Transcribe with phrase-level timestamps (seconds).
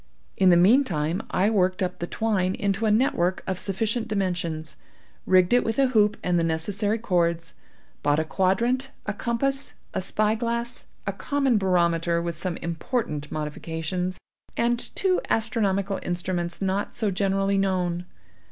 [0.35, 4.77] In the meantime I worked up the twine into a net work of sufficient dimensions;
[5.27, 7.53] rigged it with a hoop and the necessary cords;
[8.01, 14.17] bought a quadrant, a compass, a spy glass, a common barometer with some important modifications,
[14.57, 18.07] and two astronomical instruments not so generally known.